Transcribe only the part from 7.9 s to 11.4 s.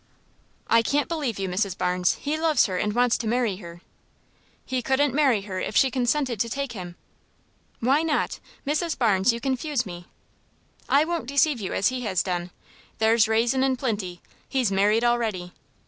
not? Mrs. Barnes, you confuse me." "I won't